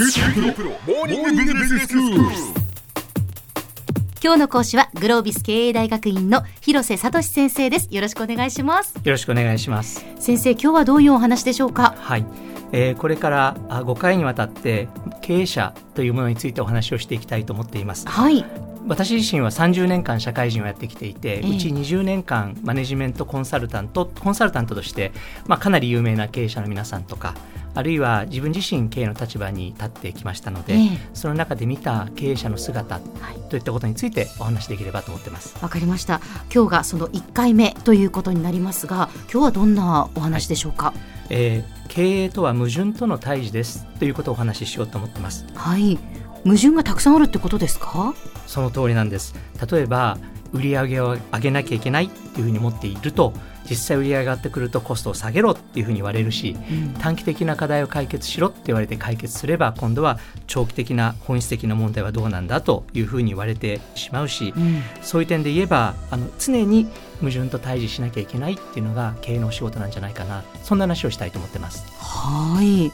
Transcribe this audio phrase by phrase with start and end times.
[0.00, 0.06] 今
[4.34, 7.88] 日の講師はグロービス経営大学院の広瀬聡先生です。
[7.90, 8.94] よろしくお願いします。
[8.94, 10.06] よろしくお願いします。
[10.20, 11.96] 先生今日はどういうお話でしょうか？
[11.98, 12.24] はい、
[12.70, 14.86] えー、これからあ5回にわたって
[15.20, 18.06] 経営者というものについてお話をしていきたいと思っています。
[18.06, 18.44] はい。
[18.86, 21.50] 私自身は30年間社会人をやってきていて、ええ。
[21.50, 25.10] うち20年間マネジメントコンサルタントコンサルタントとして、
[25.48, 27.34] まあ、かなり有名な経営者の皆さんとか
[27.78, 30.98] あるいは自分自身経営の立場に立ってきましたので、ええ。
[31.14, 33.60] その中で見た経営者の姿とい。
[33.60, 35.56] ったことについてお話しできればと思ってます。
[35.62, 36.20] わかりました。
[36.52, 40.92] 今日がその1回目ということになりますが今日はどんなお話でしょうか？
[41.30, 45.46] えー経営とは矛盾との対峙ですということをお話ししようと思ってます。
[45.54, 45.98] はい
[46.44, 48.14] 矛盾がたくさんあるってことですか？
[48.46, 49.34] その通りなんです。
[49.70, 50.18] 例えば
[50.52, 53.34] 売り上げを上げなきゃいけないっていうふうに思っていると
[53.68, 56.94] 実際売り上げが上がってくるとコストを下げろっていうふうに言われるしうん。
[56.94, 64.82] 短期的な課題を解決しろって言われて解決すれば今度は長期的な本質的な問題はどうなんだというふうに言われてしまうしうん。
[65.02, 66.88] そういう点で言えばあの常に
[67.20, 70.44] 矛盾と対峙しなきゃいけないっていうのが経営のお仕事なんじゃないかな。
[70.62, 71.84] そんな話をしたいと思ってます。
[71.98, 72.90] はい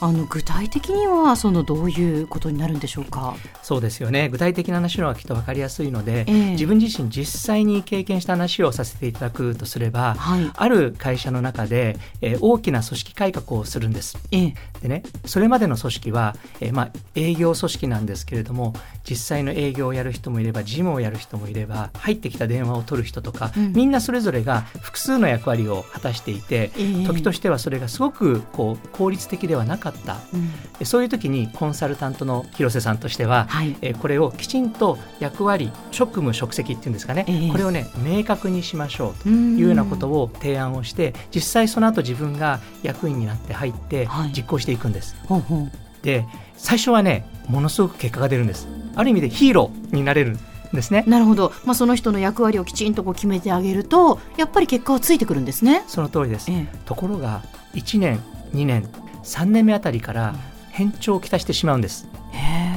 [0.00, 3.34] あの具体的にはそのどういうことになるんでしょうか？
[3.62, 4.28] そうですよね。
[4.28, 6.50] 具体的な話の方がきっと分かりやすいので、ええ。
[6.52, 10.50] 自分自身実際に経験した話をさせていただくとすれば、はい。
[10.54, 14.18] ある会社の中で、えー大きな組織改革をするんです。
[14.30, 14.54] ええ。
[14.82, 18.74] でね、それまでの組織は、えーまあ、営業組織なんですけれども
[19.08, 23.72] 実際の営業をやる人もいれば事務をやる人もいれば入ってきた電話を取る人とか、うん。
[23.72, 27.04] みんなそれぞれが複数の役割を果たしていて、ええ。
[27.04, 29.87] 時としてはそれがすごくこう効率的ではなかった
[30.32, 30.50] うん
[30.80, 45.16] えそういう時にコンサルタントの広瀬さんとしては、はいえーこれをきちんと役割職務職責っていうんですかね、ええこれをね明確にしましょうとうんいうようなことを提案をして実際その後自分が役員になって入ってはい実行していくんです。
[45.26, 45.70] ほうほう
[46.02, 46.24] で
[46.56, 48.68] 最初はねものすごく結果が出るんです。
[48.94, 50.38] ある意味でヒーローになれるん
[50.72, 51.04] ですね。
[51.06, 55.82] なるほど、まあ、その人の役割をきちんとこう決めてあげるとやっぱり結果はついてくるんですね。
[55.86, 56.50] その通りです。
[56.50, 57.42] ええところが
[57.74, 58.20] 1年
[58.54, 58.88] 2年
[59.28, 60.34] 3年目あたりから
[60.70, 62.08] 変調をきたしてしまうんです。
[62.32, 62.68] へ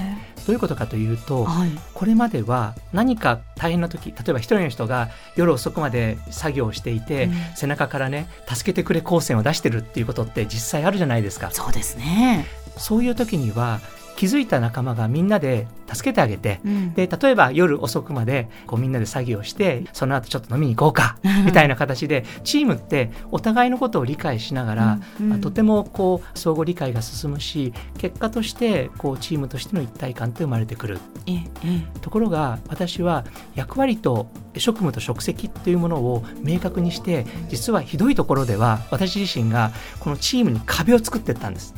[0.46, 1.70] どういうことかというと、えはい。
[1.94, 7.34] これまでは何か大変な時例えば一人の人が夜遅くまで作業をしていて、うん。
[7.56, 11.52] 背中からね助けてくれ光線を出してるっていうことって実際あるじゃないですか。
[11.52, 12.46] そうですね。
[12.78, 13.80] そういう時には
[14.16, 16.94] 気づいた仲間がみんなで助けてあげてうん。
[16.94, 25.30] で例えば夜遅くまでこうみんなで作業してその後ちょっと飲みに行こうか みたいな形でチームってお互いのことを理解しながら、うんうん。
[25.32, 31.00] まあとてもこう相互理解が進むし結果としてこうチームとしての一体感って生まれてくる。
[31.26, 31.36] ええ。
[31.36, 41.74] ええところが私は役割と職務と職責というものを明確にして実はひどいところでは私自身がこのチームに壁を作っていったんです。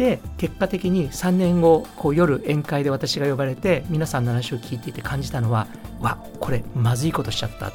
[0.00, 5.66] あで結果的に3年後こう夜宴会で私が呼ばれて皆さんの話を聞いていて感じたのは
[6.00, 7.72] わこれまずいことしちゃった。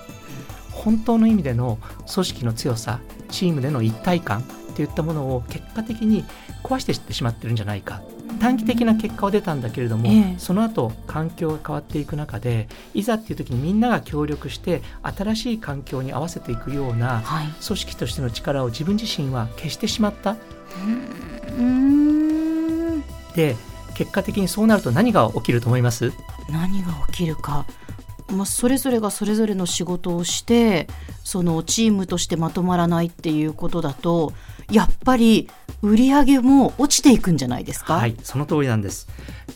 [0.71, 1.79] 本当の意味での
[2.13, 2.99] 組織の強さ
[3.29, 4.43] チームでの一体感っ
[4.75, 6.25] ていったものを結果的に
[6.63, 8.01] 壊してしまってるんじゃないか。
[8.39, 10.35] 短期的な結果は出たんだけれども、ええ。
[10.37, 17.47] その後環境が変わっていく中でいざっていう時にみんなが協力して新しい環境に合わせていくようなはい。
[17.65, 20.31] 組織としての力を自分自身は消してしまった。
[20.31, 22.04] うーん
[23.35, 23.55] で
[23.93, 26.11] 結果的にそうなると何が起きると思います？
[26.49, 27.65] 何が起きるか、
[28.29, 30.87] まあ、それぞれがそれぞれの仕事をして
[31.23, 34.33] そのチームとしてまとまらないっていうことだと
[34.71, 35.49] やっぱり
[35.81, 37.95] 売り上げも落ちていくんじゃないですか？
[37.95, 39.07] はいその通りなんです。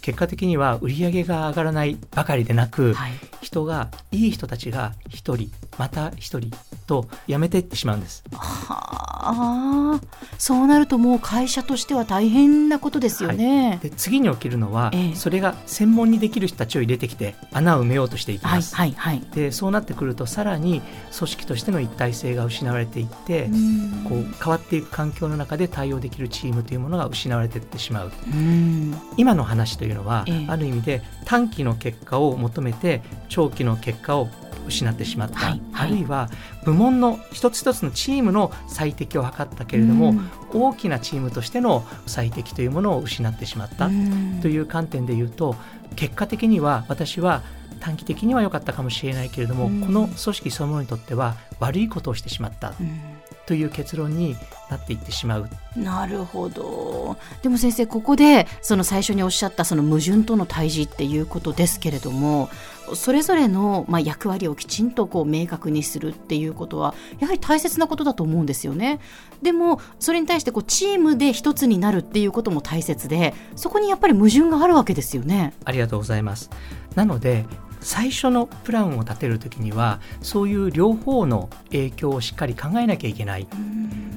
[0.01, 6.51] 結果的には売り上げが上がらないばかりでなく、はい人がいい人たちが一人また一人
[6.87, 8.23] と辞めていってしまうんです。
[8.33, 10.01] はあ。
[10.37, 13.79] そうなるともう会社としては大変なことですよね。
[13.81, 15.15] で次に起きるのは、ええ。
[15.15, 19.21] それが専門にできる人たちを入れてきて穴を埋めようとしていきはいます、はいはい。
[19.33, 20.81] でそうなってくるとさらに
[21.17, 24.05] 組織としての一体性が失われていって、うん。
[24.07, 28.11] こう変わっていく環境の中で対応できるチームというものが失われていってしまう。
[28.27, 28.95] うん。
[29.17, 30.45] 今の話というのは、ええ。
[30.47, 34.29] ある意味で短期の結果を求めて長期の結果を
[34.67, 35.87] 失ってしまった、はいはい。
[35.87, 36.29] あるいは
[36.63, 40.29] 部門の一つ一つのチームの最適を図ったけれども、うん。
[40.53, 44.39] 大きなチームとしての最適というものを失ってしまった、うん。
[44.41, 45.55] という観点で言うと
[45.95, 47.41] 結果的には私は
[47.79, 49.81] 短期的には良かったかもしれないけれども、うん。
[49.81, 52.73] この組織そのものにとっては悪いことをしてしまった。
[52.79, 53.18] うん
[53.49, 54.37] という結論に
[54.69, 55.49] なっていってしまう。
[55.75, 57.17] なるほど。
[57.41, 62.47] でも先生ここでその最初におっしゃったその矛盾との対峙っていうことですけれども
[62.93, 68.99] それぞれのまあ役割をきちんとこう明確にするっていうことはやはり大切なことだと思うんですよね。
[69.41, 75.55] でもそれに対してこうチームで一つになるっていうことも大切でそこにやっぱり矛盾があるわけですよね。
[75.65, 76.51] ありがとうございます。
[76.93, 77.47] なので
[77.81, 83.47] 最初のプランを立てる時にはそういう両方の影響をしっかり考えなきゃいけない。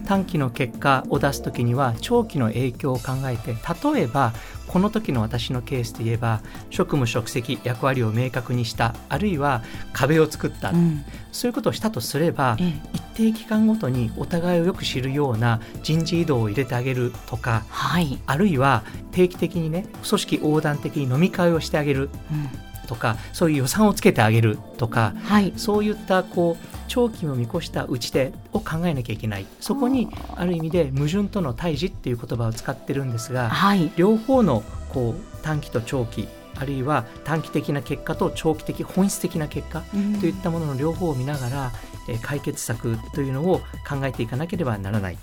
[0.04, 3.54] 短期の結果を出す時には長期の影響を考えて
[3.94, 4.32] 例えば
[4.66, 9.62] この時の私のケースで言えば職務職責役割を明確にしたあるいは
[9.92, 18.82] 壁を作った、うん、そういうことをしたとすれば、ええ、一定期間ごとにお互いをよく知るような人事異動を入れてあげるとか、はい、あるいは
[19.12, 22.10] 定期的にね組織横断的に飲み会をしてあげる。
[22.30, 29.46] うんとかそういう予算をつけてあげるとか、はい、そういったこう長期を見越した打ち手を考えなきゃいけない。
[29.60, 36.28] そこにある意味で矛盾との対峙っていう言葉を使ってるんですが、はい、両方のこう短期と長期
[36.58, 39.82] あるいは短期的な結果と長期的本質的な結果
[40.20, 41.72] といったものの両方を見ながら、
[42.08, 45.18] え解決策というのを考えていかなければならない。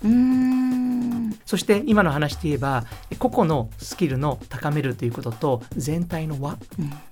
[1.50, 2.84] そして今の話で言えば
[3.18, 6.56] 個々のスキルの高めるということと全体の和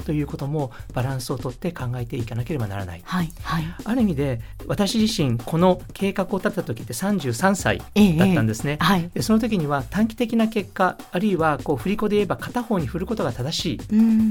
[0.06, 7.84] ということもバランスをとって考えていかなければならない、はいはい、ある意味で私自身この計画を立てた時って33歳だ
[8.26, 13.78] ったんですね、ええはい、でその時には短期的な結果あるいはこう振り子で言えば片方に振ることが正しい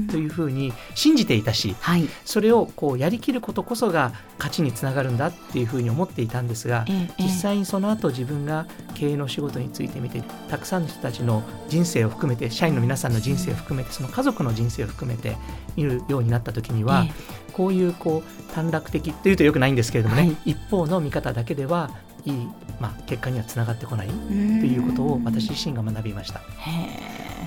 [0.08, 15.36] というふうに信じていたし、はい、それをこうやりきることこそが勝ちにつながるんだっていうふうに思っていたんですが、え、実際にその後自分が経営の仕事についてみてたくさんの人たちの人生を含めて社員の皆さんの人生を含めてその家族の人生を含めて
[15.76, 17.06] 見るようになった時には、
[17.52, 21.90] こういうこう短絡的っていうとよくないんですけれどもね、はい、一方の見方だけでは
[22.24, 22.48] いい、
[22.80, 26.40] まあ、結果にはつながってこないということを私自身が学びました。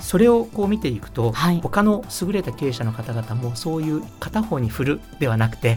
[0.02, 5.76] それをこう見ていくと、はい、他の優れた経営者の方々もそういう片方に振るではなくて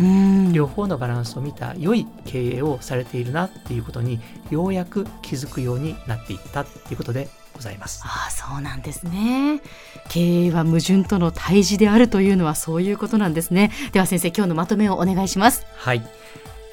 [0.51, 4.19] 両方のバランスを見た良い経営をされているなっていうことに
[4.50, 8.01] ようやく気づくようになっていったっていうことでございます。
[8.04, 9.62] ああそうなんですね。
[10.10, 13.72] 経営は矛盾との対峙であるというのはそういうことなんですね。
[13.94, 15.66] では先生今日のまとめをお願いします。
[15.77, 16.06] はい、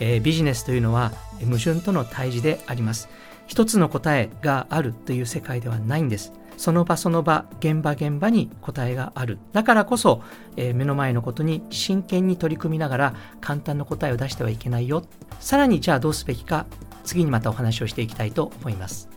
[0.01, 1.13] えー、ビジネスというのは
[1.45, 3.09] 矛盾との対峙であります。
[3.47, 6.33] 一つの答えがあるという世界ではないんです。
[6.57, 9.39] その場その場、現場現場に答えがある。
[9.53, 10.23] だからこそ、
[10.57, 15.05] えー、目の前のことに真剣に取り組みながら簡単な答えを出してはいけないよ。
[15.41, 16.67] さらにじゃあどうすべきか、
[17.05, 19.09] 次にまたお話をしていきたいと思います。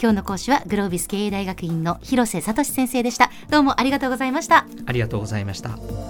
[0.00, 6.09] 今日の講師はグロービス経営大学院の広瀬聡先生でしたどうもありがとうございましたありがとうございました